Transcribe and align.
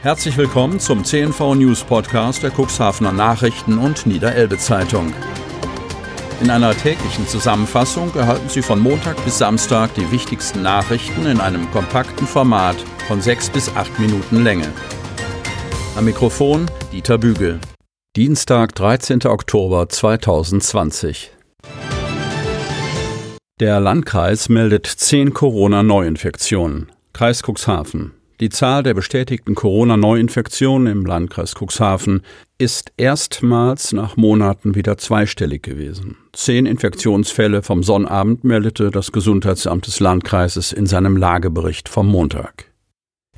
Herzlich 0.00 0.36
willkommen 0.36 0.78
zum 0.78 1.04
CNV 1.04 1.56
News 1.56 1.82
Podcast 1.82 2.44
der 2.44 2.52
Cuxhavener 2.52 3.10
Nachrichten 3.10 3.78
und 3.78 4.06
Niederelbe 4.06 4.56
Zeitung. 4.56 5.12
In 6.40 6.50
einer 6.50 6.72
täglichen 6.72 7.26
Zusammenfassung 7.26 8.14
erhalten 8.14 8.48
Sie 8.48 8.62
von 8.62 8.78
Montag 8.78 9.16
bis 9.24 9.38
Samstag 9.38 9.92
die 9.94 10.08
wichtigsten 10.12 10.62
Nachrichten 10.62 11.26
in 11.26 11.40
einem 11.40 11.68
kompakten 11.72 12.28
Format 12.28 12.76
von 13.08 13.20
sechs 13.20 13.50
bis 13.50 13.74
acht 13.74 13.98
Minuten 13.98 14.44
Länge. 14.44 14.72
Am 15.96 16.04
Mikrofon 16.04 16.70
Dieter 16.92 17.18
Bügel. 17.18 17.58
Dienstag, 18.14 18.76
13. 18.76 19.26
Oktober 19.26 19.88
2020. 19.88 21.32
Der 23.58 23.80
Landkreis 23.80 24.48
meldet 24.48 24.86
zehn 24.86 25.34
Corona-Neuinfektionen. 25.34 26.92
Kreis 27.12 27.42
Cuxhaven. 27.42 28.17
Die 28.40 28.50
Zahl 28.50 28.84
der 28.84 28.94
bestätigten 28.94 29.56
Corona-Neuinfektionen 29.56 30.86
im 30.86 31.04
Landkreis 31.04 31.54
Cuxhaven 31.56 32.22
ist 32.56 32.92
erstmals 32.96 33.92
nach 33.92 34.16
Monaten 34.16 34.76
wieder 34.76 34.96
zweistellig 34.96 35.64
gewesen. 35.64 36.16
Zehn 36.32 36.64
Infektionsfälle 36.64 37.62
vom 37.62 37.82
Sonnabend 37.82 38.44
meldete 38.44 38.92
das 38.92 39.10
Gesundheitsamt 39.10 39.88
des 39.88 39.98
Landkreises 39.98 40.72
in 40.72 40.86
seinem 40.86 41.16
Lagebericht 41.16 41.88
vom 41.88 42.06
Montag. 42.06 42.66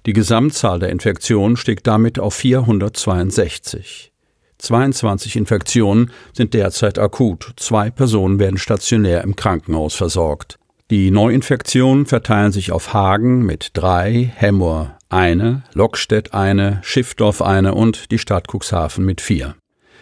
Die 0.05 0.13
Gesamtzahl 0.13 0.79
der 0.79 0.91
Infektionen 0.91 1.57
stieg 1.57 1.83
damit 1.83 2.19
auf 2.19 2.35
462. 2.35 4.13
22 4.59 5.37
Infektionen 5.37 6.11
sind 6.35 6.53
derzeit 6.53 6.99
akut. 6.99 7.55
Zwei 7.57 7.91
Personen 7.91 8.39
werden 8.39 8.59
stationär 8.59 9.25
im 9.25 9.35
Krankenhaus 9.35 9.95
versorgt. 9.95 10.59
Die 10.91 11.13
Neuinfektionen 11.13 12.05
verteilen 12.05 12.51
sich 12.51 12.73
auf 12.73 12.93
Hagen 12.93 13.47
mit 13.47 13.71
drei, 13.75 14.33
Hemmoor 14.35 14.99
eine, 15.09 15.63
Lockstedt 15.73 16.35
eine, 16.35 16.81
Schiffdorf 16.83 17.43
eine 17.43 17.75
und 17.75 18.11
die 18.11 18.19
Stadt 18.19 18.49
Cuxhaven 18.53 19.05
mit 19.05 19.21
vier. 19.21 19.55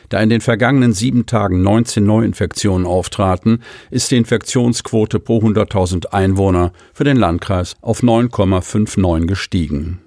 Da 0.09 0.19
in 0.21 0.31
den 0.31 0.41
vergangenen 0.41 0.95
sieben 0.95 1.27
Tagen 1.27 1.63
19 1.63 2.07
Neuinfektionen 2.07 2.87
auftraten, 2.87 3.63
ist 3.91 4.11
die 4.11 4.17
Infektionsquote 4.17 5.21
pro 5.21 5.41
100.000 5.41 6.07
Einwohner 6.07 6.73
für 6.95 7.05
den 7.05 7.19
Landkreis 7.19 7.77
auf 7.83 8.03
9,59 8.03 9.27
gestiegen. 9.27 10.01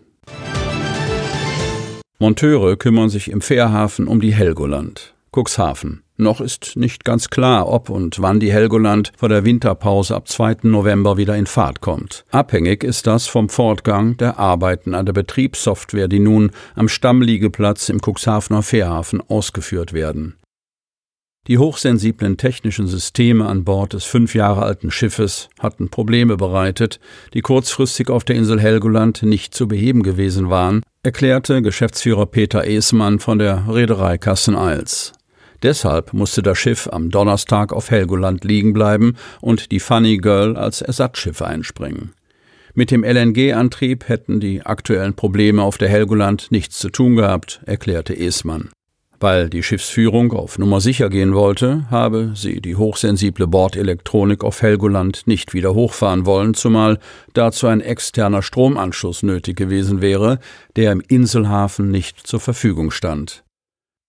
Monteure 2.17 2.75
kümmern 2.75 3.09
sich 3.09 3.29
im 3.29 3.41
Fährhafen 3.41 4.07
um 4.07 4.19
die 4.19 4.33
Helgoland. 4.33 5.13
Cuxhaven. 5.31 6.01
Noch 6.21 6.39
ist 6.39 6.73
nicht 6.75 7.03
ganz 7.03 7.31
klar, 7.31 7.67
ob 7.67 7.89
und 7.89 8.21
wann 8.21 8.39
die 8.39 8.53
Helgoland 8.53 9.11
vor 9.17 9.27
der 9.27 9.43
Winterpause 9.43 10.15
ab 10.15 10.27
2. 10.27 10.57
November 10.61 11.17
wieder 11.17 11.35
in 11.35 11.47
Fahrt 11.47 11.81
kommt. 11.81 12.25
Abhängig 12.29 12.83
ist 12.83 13.07
das 13.07 13.25
vom 13.25 13.49
Fortgang 13.49 14.17
der 14.17 14.37
Arbeiten 14.37 14.93
an 14.93 15.07
der 15.07 15.13
Betriebssoftware, 15.13 16.07
die 16.07 16.19
nun 16.19 16.51
am 16.75 16.89
Stammliegeplatz 16.89 17.89
im 17.89 18.01
Cuxhavener 18.05 18.61
Fährhafen 18.61 19.19
ausgeführt 19.19 19.93
werden. 19.93 20.35
Die 21.47 21.57
hochsensiblen 21.57 22.37
technischen 22.37 22.85
Systeme 22.85 23.47
an 23.47 23.63
Bord 23.63 23.93
des 23.93 24.03
fünf 24.03 24.35
Jahre 24.35 24.61
alten 24.61 24.91
Schiffes 24.91 25.49
hatten 25.57 25.89
Probleme 25.89 26.37
bereitet, 26.37 26.99
die 27.33 27.41
kurzfristig 27.41 28.11
auf 28.11 28.23
der 28.25 28.35
Insel 28.35 28.59
Helgoland 28.59 29.23
nicht 29.23 29.55
zu 29.55 29.67
beheben 29.67 30.03
gewesen 30.03 30.51
waren, 30.51 30.83
erklärte 31.01 31.63
Geschäftsführer 31.63 32.27
Peter 32.27 32.67
Esmann 32.67 33.17
von 33.17 33.39
der 33.39 33.65
Reederei 33.67 34.19
Kassen-Eils. 34.19 35.13
Deshalb 35.63 36.13
musste 36.13 36.41
das 36.41 36.57
Schiff 36.57 36.89
am 36.91 37.09
Donnerstag 37.09 37.71
auf 37.71 37.91
Helgoland 37.91 38.43
liegen 38.43 38.73
bleiben 38.73 39.15
und 39.41 39.71
die 39.71 39.79
Funny 39.79 40.17
Girl 40.17 40.57
als 40.57 40.81
Ersatzschiff 40.81 41.41
einspringen. 41.41 42.13
Mit 42.73 42.89
dem 42.89 43.03
LNG-Antrieb 43.03 44.07
hätten 44.07 44.39
die 44.39 44.65
aktuellen 44.65 45.13
Probleme 45.13 45.61
auf 45.61 45.77
der 45.77 45.89
Helgoland 45.89 46.51
nichts 46.51 46.79
zu 46.79 46.89
tun 46.89 47.15
gehabt, 47.15 47.61
erklärte 47.65 48.17
Esmann. 48.17 48.69
Weil 49.19 49.51
die 49.51 49.61
Schiffsführung 49.61 50.31
auf 50.31 50.57
Nummer 50.57 50.81
sicher 50.81 51.09
gehen 51.09 51.35
wollte, 51.35 51.85
habe 51.91 52.31
sie 52.33 52.59
die 52.59 52.75
hochsensible 52.75 53.45
Bordelektronik 53.45 54.43
auf 54.43 54.63
Helgoland 54.63 55.27
nicht 55.27 55.53
wieder 55.53 55.75
hochfahren 55.75 56.25
wollen, 56.25 56.55
zumal 56.55 56.97
dazu 57.33 57.67
ein 57.67 57.81
externer 57.81 58.41
Stromanschluss 58.41 59.21
nötig 59.21 59.57
gewesen 59.57 60.01
wäre, 60.01 60.39
der 60.75 60.91
im 60.91 61.01
Inselhafen 61.01 61.91
nicht 61.91 62.25
zur 62.25 62.39
Verfügung 62.39 62.89
stand. 62.89 63.43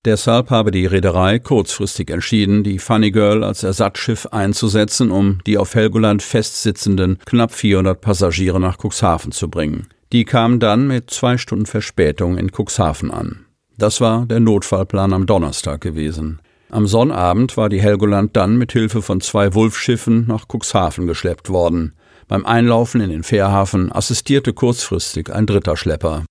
Deshalb 0.05 0.51
habe 0.51 0.73
die 0.73 0.87
Reederei 0.87 1.39
kurzfristig 1.39 2.11
entschieden, 2.11 2.65
die 2.65 2.81
Funny 2.81 3.13
Girl 3.13 3.45
als 3.45 3.63
Ersatzschiff 3.63 4.27
einzusetzen, 4.27 5.13
um 5.13 5.39
die 5.47 5.59
auf 5.59 5.77
Helgoland 5.77 6.23
festsitzenden 6.23 7.19
knapp 7.25 7.53
400 7.53 8.01
Passagiere 8.01 8.59
nach 8.59 8.79
Cuxhaven 8.83 9.31
zu 9.31 9.49
bringen. 9.49 9.87
Die 10.13 10.25
kamen 10.25 10.59
dann 10.59 10.89
mit 10.89 11.11
zwei 11.11 11.39
Stunden 11.39 11.67
Verspätung 11.67 12.37
in 12.37 12.51
Cuxhaven 12.51 13.13
an. 13.13 13.47
Das 13.79 14.01
war 14.01 14.27
der 14.27 14.41
Notfallplan 14.41 15.13
am 15.13 15.27
Donnerstag 15.27 15.81
gewesen. 15.81 16.41
Am 16.69 16.89
Sonnabend 16.89 17.57
war 17.57 17.69
die 17.69 17.81
Helgoland 17.81 18.37
dann 18.37 18.59
mit 18.59 18.73
Hilfe 18.73 19.03
von 19.03 19.21
zwei 19.21 19.55
Wulfschiffen 19.55 20.27
nach 20.27 20.47
Cuxhaven 20.49 21.07
geschleppt 21.07 21.49
worden. 21.49 21.95
Beim 22.27 22.45
Einlaufen 22.45 23.01
in 23.01 23.11
den 23.11 23.23
Fährhafen 23.23 23.93
assistierte 23.93 24.53
kurzfristig 24.53 25.33
ein 25.33 25.47
dritter 25.47 25.77
Schlepper. 25.77 26.25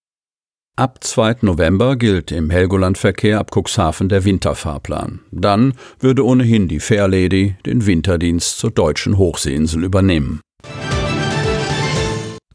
Ab 0.82 1.04
2. 1.04 1.36
November 1.42 1.96
gilt 1.96 2.32
im 2.32 2.50
Helgolandverkehr 2.50 3.38
ab 3.38 3.52
Cuxhaven 3.56 4.10
der 4.10 4.26
Winterfahrplan. 4.26 5.20
Dann 5.30 5.76
würde 6.00 6.26
ohnehin 6.26 6.68
die 6.68 6.80
Fairlady 6.80 7.56
den 7.68 7.86
Winterdienst 7.86 8.58
zur 8.58 8.72
deutschen 8.72 9.20
Hochseeinsel 9.20 9.84
übernehmen. 9.84 10.42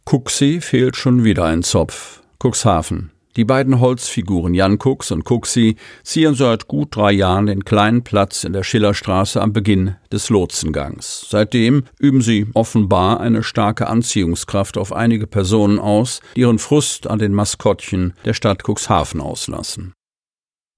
Cuxi 0.04 0.60
fehlt 0.60 0.97
schon 0.97 1.22
wieder 1.22 1.44
ein 1.44 1.62
Zopf. 1.62 2.20
Cuxhaven. 2.42 3.12
Die 3.37 3.45
beiden 3.45 3.81
Holzfiguren 3.81 4.55
Jan 4.55 4.79
Kux 4.79 5.11
und 5.11 5.25
Kuxi 5.25 5.77
ziehen 6.03 6.35
seit 6.35 6.69
gut 6.69 6.97
drei 6.97 7.13
Jahren 7.13 7.45
den 7.45 7.67
kleinen 7.67 8.03
Platz 8.03 8.45
in 8.45 8.55
der 8.55 8.63
Schillerstraße 8.63 9.43
am 9.43 9.53
Beginn 9.53 9.97
des 10.11 10.31
Lotsengangs. 10.31 11.27
Seitdem 11.29 11.85
üben 11.99 12.23
sie 12.23 12.47
offenbar 12.55 13.21
eine 13.21 13.43
starke 13.43 13.89
Anziehungskraft 13.89 14.79
auf 14.79 14.91
einige 14.95 15.27
Personen 15.27 15.79
aus, 15.79 16.21
die 16.35 16.41
ihren 16.41 16.59
Frust 16.59 17.07
an 17.07 17.19
den 17.19 17.35
Maskottchen 17.35 18.15
der 18.25 18.33
Stadt 18.33 18.63
Cuxhaven 18.67 19.21
auslassen. 19.21 19.93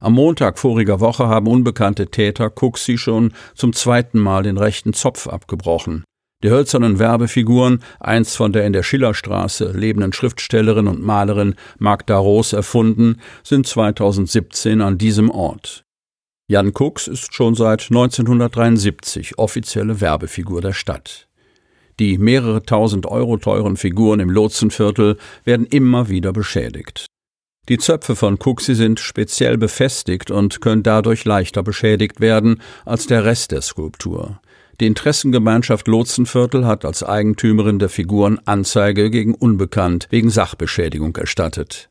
Am 0.01 0.15
Montag 0.15 0.59
voriger 0.59 0.99
Woche 0.99 1.29
haben 1.29 1.47
unbekannte 1.47 2.09
Täter 2.09 2.51
Kuxi 2.51 2.99
schon 2.99 3.33
zum 3.55 3.73
zweiten 3.73 4.19
Mal 4.19 4.43
den 4.43 4.57
rechten 4.57 4.95
Zopf 4.95 5.29
abgebrochen. 5.29 6.05
Die 6.45 6.51
hölzernen 6.51 7.01
Werbefiguren, 7.01 7.83
einst 7.99 8.37
von 8.37 8.53
der 8.53 8.65
in 8.65 8.73
der 8.73 8.85
Schillerstraße 8.85 9.73
lebenden 9.73 10.13
Schriftstellerin 10.13 10.87
und 10.87 11.03
Malerin 11.03 11.57
Magda 11.79 12.17
Roos 12.17 12.53
erfunden, 12.53 13.21
sind 13.43 13.67
2017 13.67 14.81
an 14.81 14.99
diesem 14.99 15.31
Ort. 15.31 15.83
Jan 16.49 16.73
Kux 16.73 17.09
ist 17.09 17.35
schon 17.35 17.57
seit 17.57 17.89
1973 17.91 19.37
offizielle 19.37 20.01
Werbefigur 20.01 20.61
der 20.61 20.73
Stadt. 20.73 21.27
Die 21.99 22.19
mehrere 22.19 22.63
tausend 22.63 23.07
Euro 23.07 23.37
teuren 23.37 23.77
Figuren 23.77 24.21
im 24.21 24.31
Lotsenviertel 24.31 25.19
werden 25.45 25.67
immer 25.67 26.09
wieder 26.09 26.33
beschädigt. 26.33 27.07
Die 27.69 27.79
Zöpfe 27.79 28.15
von 28.15 28.39
Kuxi 28.39 28.77
sind 28.77 29.01
speziell 29.01 29.59
befestigt 29.59 30.31
und 30.31 30.61
können 30.61 30.85
dadurch 30.85 31.25
leichter 31.25 31.65
beschädigt 31.65 32.21
werden 32.21 32.63
als 32.87 33.09
der 33.09 33.25
Rest 33.25 33.51
der 33.51 33.61
Skulptur. 33.61 34.41
Die 34.81 34.87
Interessengemeinschaft 34.87 35.89
Lotsenviertel 35.89 36.65
hat 36.65 36.85
als 36.85 37.03
Eigentümerin 37.03 37.81
der 37.81 37.89
Figuren 37.89 38.39
Anzeige 38.45 39.11
gegen 39.11 39.35
Unbekannt 39.35 40.07
wegen 40.11 40.31
Sachbeschädigung 40.31 41.17
erstattet. 41.17 41.91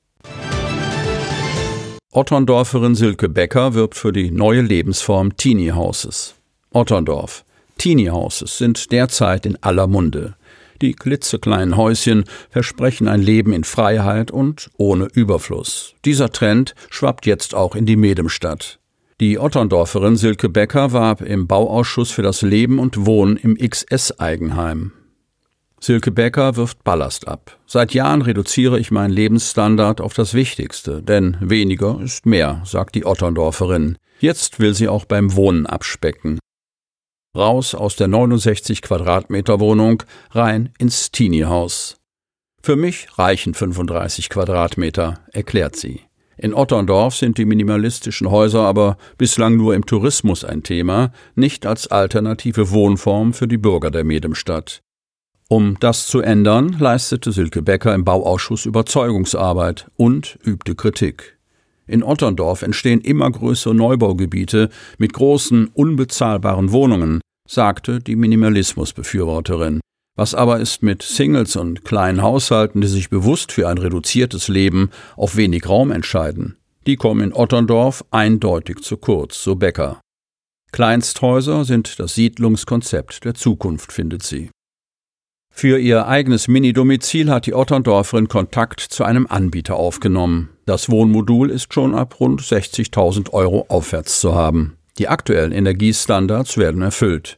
Otterndorferin 2.11 2.95
Silke 2.95 3.27
Becker 3.27 3.73
wirbt 3.73 3.95
für 3.95 4.13
die 4.13 4.31
neue 4.31 4.61
Lebensform 4.61 5.35
Teenie 5.35 5.73
Houses. 5.73 6.35
Otterndorf. 6.71 7.43
Teenie 7.77 8.09
Houses 8.09 8.57
sind 8.57 8.91
derzeit 8.93 9.45
in 9.45 9.61
aller 9.61 9.87
Munde. 9.87 10.35
Die 10.81 10.93
klitzekleinen 10.93 11.75
Häuschen 11.75 12.23
versprechen 12.49 13.09
ein 13.09 13.21
Leben 13.21 13.51
in 13.51 13.65
Freiheit 13.65 14.31
und 14.31 14.69
ohne 14.77 15.05
Überfluss. 15.13 15.93
Dieser 16.05 16.31
Trend 16.31 16.73
schwappt 16.89 17.25
jetzt 17.25 17.53
auch 17.53 17.75
in 17.75 17.85
die 17.85 17.97
Medemstadt. 17.97 18.79
Die 19.19 19.39
Otterndorferin 19.39 20.15
Silke 20.15 20.47
Becker 20.47 20.91
warb 20.91 21.21
im 21.21 21.47
Bauausschuss 21.47 22.11
für 22.11 22.21
das 22.21 22.43
Leben 22.43 22.77
und 22.77 23.07
Wohnen 23.07 23.35
im 23.35 23.57
XS-Eigenheim. 23.57 24.91
Silke 25.79 26.11
Becker 26.11 26.55
wirft 26.55 26.83
Ballast 26.83 27.27
ab. 27.27 27.57
Seit 27.65 27.95
Jahren 27.95 28.21
reduziere 28.21 28.79
ich 28.79 28.91
meinen 28.91 29.09
Lebensstandard 29.09 30.01
auf 30.01 30.13
das 30.13 30.35
Wichtigste, 30.35 31.01
denn 31.01 31.35
weniger 31.39 31.99
ist 31.99 32.27
mehr, 32.27 32.61
sagt 32.63 32.93
die 32.93 33.05
Otterndorferin. 33.05 33.97
Jetzt 34.19 34.59
will 34.59 34.75
sie 34.75 34.87
auch 34.87 35.05
beim 35.05 35.35
Wohnen 35.35 35.65
abspecken. 35.65 36.37
Raus 37.35 37.73
aus 37.73 37.95
der 37.95 38.07
69 38.07 38.83
Quadratmeter 38.83 39.59
Wohnung, 39.59 40.03
rein 40.29 40.73
ins 40.77 41.11
Teenie-Haus. 41.11 41.97
Für 42.61 42.75
mich 42.75 43.07
reichen 43.17 43.55
35 43.55 44.29
Quadratmeter, 44.29 45.21
erklärt 45.31 45.75
sie. 45.75 46.06
In 46.37 46.53
Otterndorf 46.53 47.15
sind 47.15 47.37
die 47.37 47.45
minimalistischen 47.45 48.29
Häuser 48.29 48.61
aber 48.61 48.97
bislang 49.17 49.57
nur 49.57 49.73
im 49.73 49.85
Tourismus 49.85 50.45
ein 50.45 50.61
Thema, 50.61 51.11
nicht 51.35 51.65
als 51.65 51.87
alternative 51.87 52.69
Wohnform 52.71 53.33
für 53.33 53.47
die 53.47 53.57
Bürger 53.57 53.89
der 53.89 54.03
Medemstadt. 54.03 54.81
Um 55.49 55.77
das 55.79 56.07
zu 56.07 56.21
ändern, 56.21 56.75
leistete 56.77 57.31
Silke 57.31 57.61
Becker 57.61 57.95
im 57.95 58.03
Bauausschuss 58.03 58.65
Überzeugungsarbeit 58.65 59.89
und 59.95 60.37
übte 60.43 60.75
Kritik. 60.75 61.37
In 61.87 62.03
Otterndorf 62.03 62.61
entstehen 62.61 62.99
immer 62.99 63.31
größere 63.31 63.73
Neubaugebiete 63.73 64.69
mit 64.97 65.13
großen, 65.13 65.69
unbezahlbaren 65.73 66.71
Wohnungen, 66.73 67.21
sagte 67.47 67.99
die 67.99 68.17
Minimalismusbefürworterin. 68.17 69.79
Was 70.17 70.33
aber 70.33 70.59
ist 70.59 70.81
mit 70.81 71.03
Singles 71.03 71.55
und 71.55 71.85
kleinen 71.85 72.23
Haushalten, 72.23 72.81
die 72.81 72.87
sich 72.87 73.11
bewusst 73.11 73.51
für 73.51 73.69
ein 73.69 73.77
reduziertes 73.77 74.47
Leben 74.47 74.89
auf 75.15 75.37
wenig 75.37 75.69
Raum 75.69 75.91
entscheiden? 75.91 76.57
Die 76.87 76.95
kommen 76.95 77.21
in 77.21 77.33
Otterndorf 77.33 78.03
eindeutig 78.09 78.79
zu 78.81 78.97
kurz, 78.97 79.43
so 79.43 79.55
Becker. 79.55 80.01
Kleinsthäuser 80.71 81.65
sind 81.65 81.99
das 81.99 82.15
Siedlungskonzept 82.15 83.25
der 83.25 83.35
Zukunft, 83.35 83.93
findet 83.93 84.23
sie. 84.23 84.49
Für 85.51 85.77
ihr 85.77 86.07
eigenes 86.07 86.47
Mini-Domizil 86.47 87.29
hat 87.29 87.45
die 87.45 87.53
Otterndorferin 87.53 88.27
Kontakt 88.27 88.79
zu 88.79 89.03
einem 89.03 89.27
Anbieter 89.27 89.75
aufgenommen. 89.75 90.49
Das 90.65 90.89
Wohnmodul 90.89 91.51
ist 91.51 91.73
schon 91.73 91.93
ab 91.93 92.19
rund 92.19 92.41
60.000 92.41 93.33
Euro 93.33 93.65
aufwärts 93.69 94.19
zu 94.19 94.33
haben. 94.33 94.77
Die 94.97 95.07
aktuellen 95.07 95.51
Energiestandards 95.51 96.57
werden 96.57 96.81
erfüllt. 96.81 97.37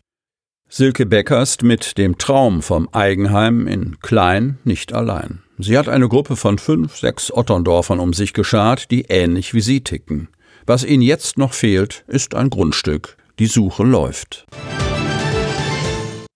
Silke 0.71 1.07
Becker 1.07 1.41
ist 1.41 1.63
mit 1.63 1.97
dem 1.97 2.19
Traum 2.19 2.61
vom 2.61 2.89
Eigenheim 2.91 3.65
in 3.65 3.99
Klein 4.01 4.59
nicht 4.63 4.93
allein. 4.93 5.41
Sie 5.57 5.75
hat 5.75 5.89
eine 5.89 6.07
Gruppe 6.07 6.35
von 6.35 6.59
fünf, 6.59 6.95
sechs 6.95 7.33
Otterndorfern 7.33 7.99
um 7.99 8.13
sich 8.13 8.33
geschart, 8.33 8.91
die 8.91 9.05
ähnlich 9.09 9.55
wie 9.55 9.61
sie 9.61 9.81
ticken. 9.81 10.29
Was 10.67 10.83
ihnen 10.83 11.01
jetzt 11.01 11.39
noch 11.39 11.53
fehlt, 11.53 12.05
ist 12.05 12.35
ein 12.35 12.51
Grundstück. 12.51 13.17
Die 13.39 13.47
Suche 13.47 13.83
läuft. 13.83 14.45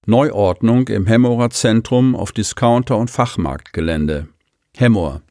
Neuordnung 0.08 0.88
im 0.88 1.06
Hemmorer 1.06 1.52
Zentrum 1.52 2.16
auf 2.16 2.32
Discounter- 2.32 2.98
und 2.98 3.12
Fachmarktgelände. 3.12 4.30
Hemmor. 4.76 5.22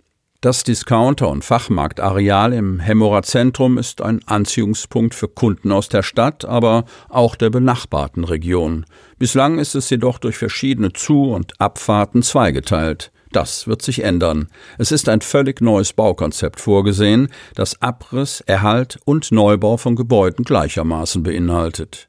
Das 0.43 0.65
Discounter- 0.65 1.29
und 1.29 1.45
Fachmarktareal 1.45 2.53
im 2.53 2.81
Hemmorer 2.81 3.23
Zentrum 3.23 3.79
ist 3.79 4.03
ein 4.03 4.23
Anziehungspunkt 4.27 5.15
für 5.15 5.29
Kunden 5.29 5.71
aus 5.71 5.89
der 5.89 6.03
Stadt, 6.03 6.45
aber 6.45 6.85
auch 7.09 7.37
der 7.37 7.49
benachbarten 7.49 8.25
Region. 8.25 8.85
Bislang 9.21 9.61
ist 9.61 9.77
es 9.77 9.89
jedoch 9.89 10.19
durch 10.19 10.37
verschiedene 10.37 10.93
Zu- 10.93 11.31
und 11.31 11.61
Abfahrten 11.61 12.25
zweigeteilt. 12.25 13.13
Das 13.31 13.69
wird 13.69 13.83
sich 13.83 14.03
ändern. 14.03 14.49
Es 14.79 14.91
ist 14.91 15.09
ein 15.09 15.21
völlig 15.21 15.61
neues 15.61 15.93
Baukonzept 15.93 16.61
vorgesehen, 16.61 17.29
das 17.55 17.81
Abriss, 17.81 18.41
Erhalt 18.41 18.99
und 19.05 19.31
Neubau 19.31 19.77
von 19.77 19.95
Gebäuden 19.95 20.45
gleichermaßen 20.45 21.23
beinhaltet. 21.23 22.09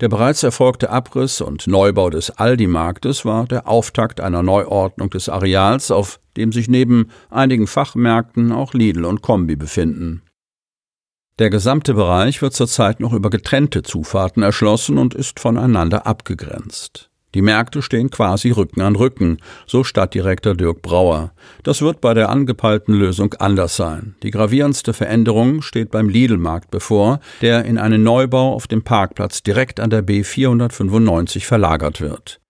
Der 0.00 0.08
bereits 0.08 0.42
erfolgte 0.42 0.90
Abriss 0.90 1.40
und 1.40 1.66
Neubau 1.66 2.10
des 2.10 2.30
Aldi-Marktes 2.30 3.24
war 3.24 3.46
der 3.46 3.68
Auftakt 3.68 4.20
einer 4.20 4.42
Neuordnung 4.42 5.10
des 5.10 5.28
Areals, 5.28 5.90
auf 5.90 6.18
dem 6.36 6.52
sich 6.52 6.68
neben 6.68 7.10
einigen 7.30 7.66
Fachmärkten 7.66 8.50
auch 8.50 8.74
Lidl 8.74 9.04
und 9.04 9.22
Kombi 9.22 9.54
befinden. 9.56 10.22
Der 11.38 11.50
gesamte 11.50 11.94
Bereich 11.94 12.42
wird 12.42 12.54
zurzeit 12.54 13.00
noch 13.00 13.12
über 13.12 13.30
getrennte 13.30 13.82
Zufahrten 13.82 14.42
erschlossen 14.42 14.98
und 14.98 15.14
ist 15.14 15.40
voneinander 15.40 16.06
abgegrenzt. 16.06 17.10
Die 17.34 17.42
Märkte 17.42 17.82
stehen 17.82 18.10
quasi 18.10 18.50
Rücken 18.52 18.80
an 18.80 18.94
Rücken, 18.94 19.38
so 19.66 19.82
Stadtdirektor 19.82 20.54
Dirk 20.54 20.82
Brauer. 20.82 21.32
Das 21.64 21.82
wird 21.82 22.00
bei 22.00 22.14
der 22.14 22.28
angepeilten 22.28 22.94
Lösung 22.94 23.34
anders 23.34 23.76
sein. 23.76 24.14
Die 24.22 24.30
gravierendste 24.30 24.92
Veränderung 24.92 25.60
steht 25.60 25.90
beim 25.90 26.08
Lidl-Markt 26.08 26.70
bevor, 26.70 27.18
der 27.42 27.64
in 27.64 27.76
einen 27.76 28.04
Neubau 28.04 28.54
auf 28.54 28.68
dem 28.68 28.82
Parkplatz 28.82 29.42
direkt 29.42 29.80
an 29.80 29.90
der 29.90 30.02
B 30.02 30.22
495 30.22 31.46
verlagert 31.46 32.00
wird. 32.00 32.40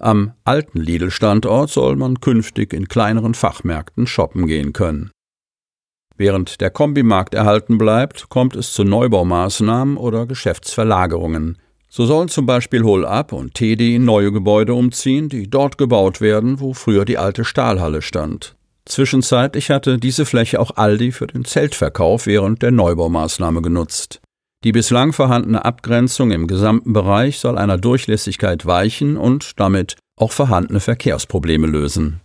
Am 0.00 0.32
alten 0.44 0.80
Lidl-Standort 0.80 1.70
soll 1.70 1.96
man 1.96 2.20
künftig 2.20 2.72
in 2.72 2.88
kleineren 2.88 3.34
Fachmärkten 3.34 4.06
shoppen 4.06 4.46
gehen 4.46 4.72
können. 4.72 5.10
Während 6.16 6.60
der 6.60 6.70
Kombimarkt 6.70 7.34
erhalten 7.34 7.78
bleibt, 7.78 8.28
kommt 8.28 8.56
es 8.56 8.72
zu 8.72 8.84
Neubaumaßnahmen 8.84 9.96
oder 9.96 10.26
Geschäftsverlagerungen. 10.26 11.58
So 11.94 12.06
sollen 12.06 12.28
zum 12.28 12.46
Beispiel 12.46 12.84
Hol-Up 12.84 13.34
und 13.34 13.52
Teddy 13.52 13.96
in 13.96 14.06
neue 14.06 14.32
Gebäude 14.32 14.72
umziehen, 14.72 15.28
die 15.28 15.50
dort 15.50 15.76
gebaut 15.76 16.22
werden, 16.22 16.58
wo 16.58 16.72
früher 16.72 17.04
die 17.04 17.18
alte 17.18 17.44
Stahlhalle 17.44 18.00
stand. 18.00 18.56
Zwischenzeitlich 18.86 19.68
hatte 19.68 19.98
diese 19.98 20.24
Fläche 20.24 20.58
auch 20.58 20.70
Aldi 20.76 21.12
für 21.12 21.26
den 21.26 21.44
Zeltverkauf 21.44 22.24
während 22.24 22.62
der 22.62 22.70
Neubaumaßnahme 22.70 23.60
genutzt. 23.60 24.22
Die 24.64 24.72
bislang 24.72 25.12
vorhandene 25.12 25.66
Abgrenzung 25.66 26.30
im 26.30 26.46
gesamten 26.46 26.94
Bereich 26.94 27.40
soll 27.40 27.58
einer 27.58 27.76
Durchlässigkeit 27.76 28.64
weichen 28.64 29.18
und 29.18 29.60
damit 29.60 29.96
auch 30.16 30.32
vorhandene 30.32 30.80
Verkehrsprobleme 30.80 31.66
lösen. 31.66 32.22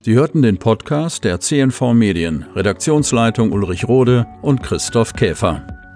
Sie 0.00 0.14
hörten 0.14 0.40
den 0.40 0.56
Podcast 0.56 1.24
der 1.24 1.38
CNV 1.38 1.92
Medien, 1.92 2.46
Redaktionsleitung 2.54 3.52
Ulrich 3.52 3.86
Rode 3.86 4.26
und 4.40 4.62
Christoph 4.62 5.12
Käfer. 5.12 5.77